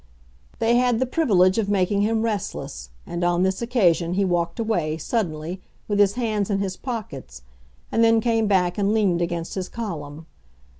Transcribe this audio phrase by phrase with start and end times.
[0.57, 4.97] They had the privilege of making him restless, and on this occasion he walked away,
[4.97, 7.43] suddenly, with his hands in his pockets,
[7.91, 10.25] and then came back and leaned against his column.